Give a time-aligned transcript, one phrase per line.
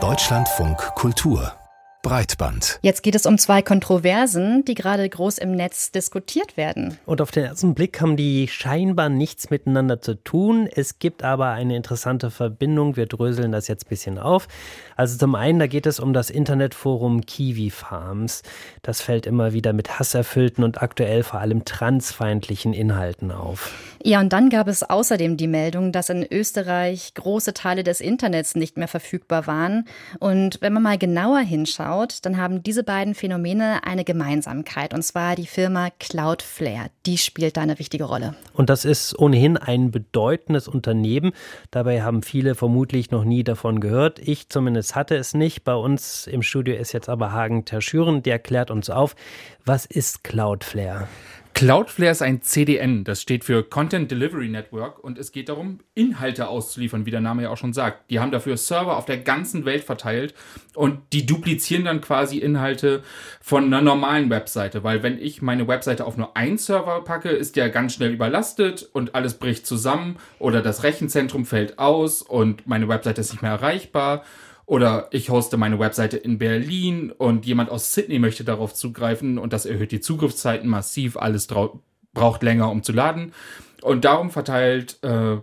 [0.00, 1.52] Deutschlandfunk Kultur
[2.04, 2.78] Breitband.
[2.82, 6.98] Jetzt geht es um zwei Kontroversen, die gerade groß im Netz diskutiert werden.
[7.06, 10.68] Und auf den ersten Blick haben die scheinbar nichts miteinander zu tun.
[10.70, 12.96] Es gibt aber eine interessante Verbindung.
[12.96, 14.48] Wir dröseln das jetzt ein bisschen auf.
[14.96, 18.42] Also zum einen, da geht es um das Internetforum Kiwi Farms.
[18.82, 23.72] Das fällt immer wieder mit hasserfüllten und aktuell vor allem transfeindlichen Inhalten auf.
[24.02, 28.56] Ja, und dann gab es außerdem die Meldung, dass in Österreich große Teile des Internets
[28.56, 29.86] nicht mehr verfügbar waren.
[30.20, 35.02] Und wenn man mal genauer hinschaut, anschaut, dann haben diese beiden Phänomene eine Gemeinsamkeit, und
[35.02, 36.90] zwar die Firma Cloudflare.
[37.06, 38.34] Die spielt da eine wichtige Rolle.
[38.52, 41.32] Und das ist ohnehin ein bedeutendes Unternehmen.
[41.70, 44.18] Dabei haben viele vermutlich noch nie davon gehört.
[44.18, 45.64] Ich zumindest hatte es nicht.
[45.64, 49.14] Bei uns im Studio ist jetzt aber Hagen Terschüren, der klärt uns auf,
[49.64, 51.08] was ist Cloudflare?
[51.54, 56.48] Cloudflare ist ein CDN, das steht für Content Delivery Network und es geht darum, Inhalte
[56.48, 58.10] auszuliefern, wie der Name ja auch schon sagt.
[58.10, 60.34] Die haben dafür Server auf der ganzen Welt verteilt
[60.74, 63.04] und die duplizieren dann quasi Inhalte
[63.40, 67.54] von einer normalen Webseite, weil wenn ich meine Webseite auf nur einen Server packe, ist
[67.54, 72.88] der ganz schnell überlastet und alles bricht zusammen oder das Rechenzentrum fällt aus und meine
[72.88, 74.24] Webseite ist nicht mehr erreichbar
[74.66, 79.52] oder ich hoste meine Webseite in Berlin und jemand aus Sydney möchte darauf zugreifen und
[79.52, 81.16] das erhöht die Zugriffszeiten massiv.
[81.16, 83.32] Alles braucht länger, um zu laden.
[83.82, 85.36] Und darum verteilt äh,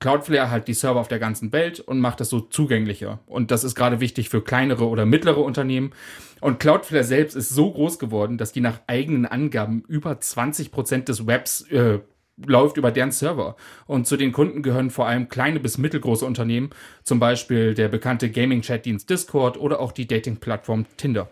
[0.00, 3.18] Cloudflare halt die Server auf der ganzen Welt und macht das so zugänglicher.
[3.26, 5.92] Und das ist gerade wichtig für kleinere oder mittlere Unternehmen.
[6.40, 11.08] Und Cloudflare selbst ist so groß geworden, dass die nach eigenen Angaben über 20 Prozent
[11.08, 11.98] des Webs äh,
[12.46, 13.56] läuft über deren Server.
[13.86, 16.70] Und zu den Kunden gehören vor allem kleine bis mittelgroße Unternehmen,
[17.02, 21.28] zum Beispiel der bekannte Gaming-Chat-Dienst Discord oder auch die Dating-Plattform Tinder.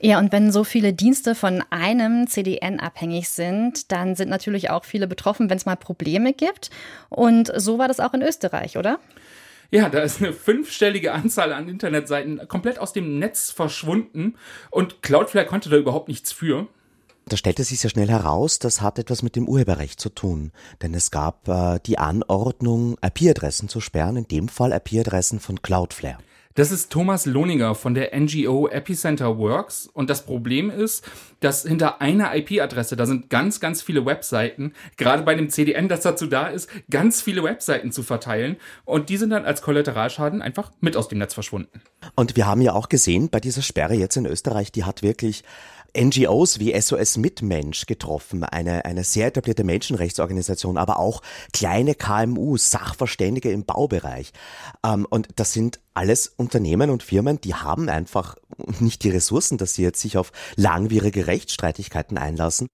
[0.00, 4.84] Ja, und wenn so viele Dienste von einem CDN abhängig sind, dann sind natürlich auch
[4.84, 6.70] viele betroffen, wenn es mal Probleme gibt.
[7.08, 8.98] Und so war das auch in Österreich, oder?
[9.70, 14.36] Ja, da ist eine fünfstellige Anzahl an Internetseiten komplett aus dem Netz verschwunden
[14.70, 16.68] und Cloudflare konnte da überhaupt nichts für.
[17.28, 20.50] Da stellte sich sehr schnell heraus, das hat etwas mit dem Urheberrecht zu tun,
[20.80, 26.18] denn es gab äh, die Anordnung, IP-Adressen zu sperren, in dem Fall IP-Adressen von Cloudflare.
[26.58, 29.88] Das ist Thomas Lohninger von der NGO Epicenter Works.
[29.92, 35.22] Und das Problem ist, dass hinter einer IP-Adresse, da sind ganz, ganz viele Webseiten, gerade
[35.22, 38.56] bei dem CDN, das dazu da ist, ganz viele Webseiten zu verteilen.
[38.84, 41.80] Und die sind dann als Kollateralschaden einfach mit aus dem Netz verschwunden.
[42.16, 45.44] Und wir haben ja auch gesehen, bei dieser Sperre jetzt in Österreich, die hat wirklich
[45.96, 51.22] NGOs wie SOS Mitmensch getroffen, eine, eine sehr etablierte Menschenrechtsorganisation, aber auch
[51.52, 54.32] kleine KMUs, Sachverständige im Baubereich.
[54.84, 58.36] Ähm, und das sind alles Unternehmen und Firmen, die haben einfach
[58.80, 62.68] nicht die Ressourcen, dass sie jetzt sich auf langwierige Rechtsstreitigkeiten einlassen.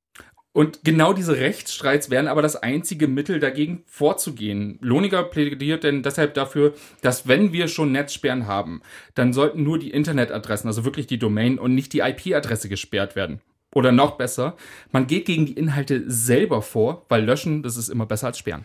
[0.54, 4.78] Und genau diese Rechtsstreits wären aber das einzige Mittel, dagegen vorzugehen.
[4.80, 8.80] Lohniger plädiert denn deshalb dafür, dass wenn wir schon Netzsperren haben,
[9.16, 13.40] dann sollten nur die Internetadressen, also wirklich die Domain und nicht die IP-Adresse gesperrt werden.
[13.74, 14.56] Oder noch besser,
[14.92, 18.64] man geht gegen die Inhalte selber vor, weil löschen, das ist immer besser als sperren.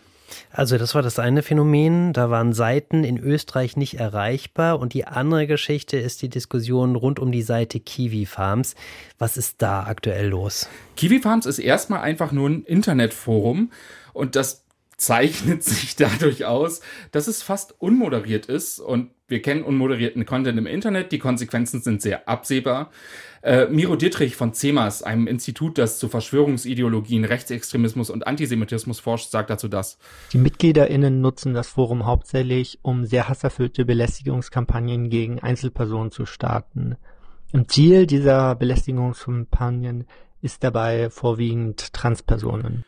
[0.50, 5.06] Also das war das eine Phänomen, da waren Seiten in Österreich nicht erreichbar und die
[5.06, 8.74] andere Geschichte ist die Diskussion rund um die Seite Kiwi Farms.
[9.18, 10.68] Was ist da aktuell los?
[10.96, 13.70] Kiwi Farms ist erstmal einfach nur ein Internetforum
[14.12, 14.64] und das
[15.00, 16.80] zeichnet sich dadurch aus,
[17.10, 22.02] dass es fast unmoderiert ist und wir kennen unmoderierten Content im Internet, die Konsequenzen sind
[22.02, 22.90] sehr absehbar.
[23.42, 29.48] Äh, Miro Dittrich von CEMAS, einem Institut, das zu Verschwörungsideologien, Rechtsextremismus und Antisemitismus forscht, sagt
[29.48, 29.98] dazu das.
[30.32, 36.96] Die MitgliederInnen nutzen das Forum hauptsächlich, um sehr hasserfüllte Belästigungskampagnen gegen Einzelpersonen zu starten.
[37.52, 40.06] Im Ziel dieser Belästigungskampagnen
[40.42, 42.84] ist dabei vorwiegend Transpersonen.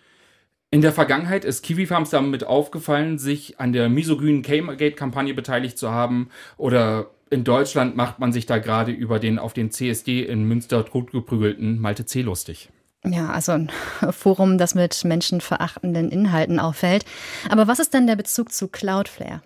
[0.73, 5.91] In der Vergangenheit ist Kiwi Farms damit aufgefallen, sich an der misogynen K-Gate-Kampagne beteiligt zu
[5.91, 6.31] haben.
[6.57, 10.87] Oder in Deutschland macht man sich da gerade über den auf den CSD in Münster
[10.87, 12.23] totgeprügelten Malte C.
[12.23, 12.71] lustig.
[13.05, 13.71] Ja, also ein
[14.13, 17.05] Forum, das mit menschenverachtenden Inhalten auffällt.
[17.51, 19.43] Aber was ist denn der Bezug zu Cloudflare?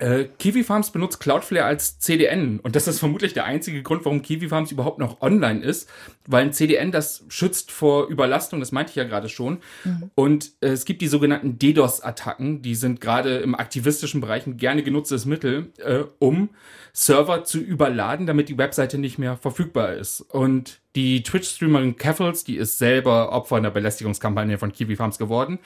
[0.00, 4.22] Äh, Kiwi Farms benutzt Cloudflare als CDN und das ist vermutlich der einzige Grund, warum
[4.22, 5.90] Kiwi Farms überhaupt noch online ist,
[6.26, 9.58] weil ein CDN das schützt vor Überlastung, das meinte ich ja gerade schon.
[9.84, 10.10] Mhm.
[10.14, 14.82] Und äh, es gibt die sogenannten DDoS-Attacken, die sind gerade im aktivistischen Bereich ein gerne
[14.82, 16.48] genutztes Mittel, äh, um
[16.94, 20.22] Server zu überladen, damit die Webseite nicht mehr verfügbar ist.
[20.22, 25.58] Und die Twitch-Streamerin Caffels, die ist selber Opfer einer Belästigungskampagne von Kiwi Farms geworden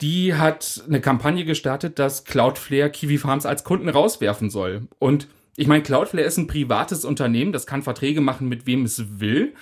[0.00, 4.88] die hat eine Kampagne gestartet, dass Cloudflare Kiwi Farms als Kunden rauswerfen soll.
[4.98, 9.20] Und ich meine, Cloudflare ist ein privates Unternehmen, das kann Verträge machen, mit wem es
[9.20, 9.54] will.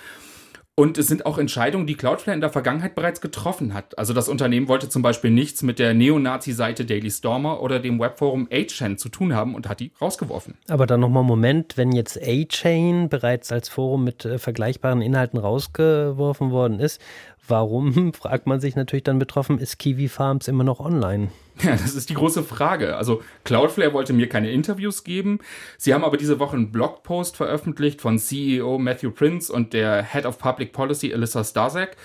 [0.79, 3.97] Und es sind auch Entscheidungen, die Cloudflare in der Vergangenheit bereits getroffen hat.
[3.97, 8.47] Also das Unternehmen wollte zum Beispiel nichts mit der Neonazi-Seite Daily Stormer oder dem Webforum
[8.49, 10.53] A-Chain zu tun haben und hat die rausgeworfen.
[10.69, 16.51] Aber dann nochmal Moment, wenn jetzt A-Chain bereits als Forum mit äh, vergleichbaren Inhalten rausgeworfen
[16.51, 17.01] worden ist,
[17.45, 21.27] warum, fragt man sich natürlich dann betroffen, ist Kiwi Farms immer noch online?
[21.63, 22.95] Ja, das ist die große Frage.
[22.95, 25.39] Also Cloudflare wollte mir keine Interviews geben.
[25.77, 30.25] Sie haben aber diese Woche einen Blogpost veröffentlicht von CEO Matthew Prince und der Head
[30.25, 31.97] of Public Policy Alyssa Starzak.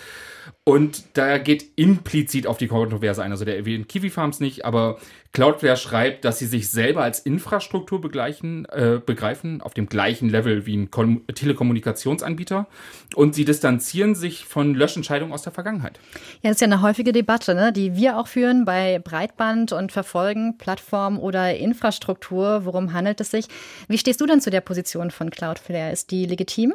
[0.64, 3.30] Und da geht implizit auf die Kontroverse ein.
[3.30, 4.98] Also der erwähnt Kiwi Farms nicht, aber
[5.32, 10.64] Cloudflare schreibt, dass sie sich selber als Infrastruktur begleichen, äh, begreifen, auf dem gleichen Level
[10.64, 12.66] wie ein Kom Telekommunikationsanbieter.
[13.14, 15.98] Und sie distanzieren sich von Löschentscheidungen aus der Vergangenheit.
[16.42, 19.90] Ja, das ist ja eine häufige Debatte, ne, die wir auch führen bei Breitband und
[19.90, 22.64] Verfolgen, Plattform oder Infrastruktur.
[22.64, 23.46] Worum handelt es sich?
[23.88, 25.92] Wie stehst du denn zu der Position von Cloudflare?
[25.92, 26.74] Ist die legitim?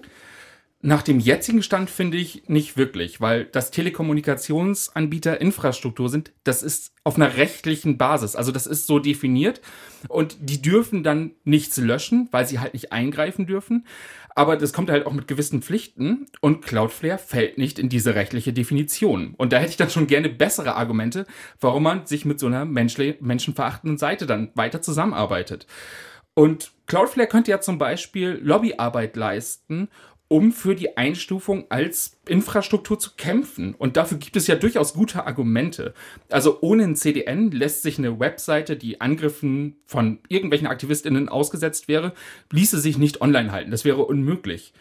[0.81, 6.94] Nach dem jetzigen Stand finde ich nicht wirklich, weil das Telekommunikationsanbieter Infrastruktur sind, das ist
[7.04, 8.38] auf einer rechtlichen Basis.
[8.38, 9.60] Also das ist so definiert
[10.08, 13.86] und die dürfen dann nichts löschen, weil sie halt nicht eingreifen dürfen.
[14.36, 18.54] Aber das kommt halt auch mit gewissen Pflichten und Cloudflare fällt nicht in diese rechtliche
[18.54, 19.34] Definition.
[19.36, 21.25] Und da hätte ich dann schon gerne bessere Argumente,
[21.60, 25.68] warum man sich mit so einer menschenverachtenden Seite dann weiter zusammenarbeitet.
[26.36, 29.90] Und Cloudflare könnte ja zum Beispiel Lobbyarbeit leisten
[30.30, 33.74] um für die Einstufung als Infrastruktur zu kämpfen.
[33.74, 35.94] Und dafür gibt es ja durchaus gute Argumente.
[36.30, 42.14] Also ohne ein CDN lässt sich eine Webseite, die Angriffen von irgendwelchen AktivistInnen ausgesetzt wäre,
[42.52, 43.72] ließe sich nicht online halten.
[43.72, 44.72] Das wäre unmöglich.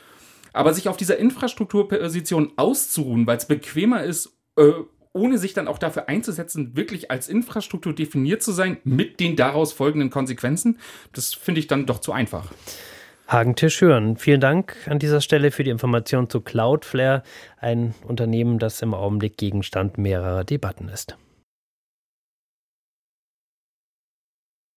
[0.52, 4.72] Aber sich auf dieser Infrastrukturposition auszuruhen, weil es bequemer ist, äh,
[5.14, 9.72] ohne sich dann auch dafür einzusetzen, wirklich als Infrastruktur definiert zu sein, mit den daraus
[9.72, 10.78] folgenden Konsequenzen,
[11.14, 12.52] das finde ich dann doch zu einfach.
[13.28, 14.16] Hagentisch hören.
[14.16, 17.22] Vielen Dank an dieser Stelle für die Information zu Cloudflare,
[17.58, 21.18] ein Unternehmen, das im Augenblick Gegenstand mehrerer Debatten ist.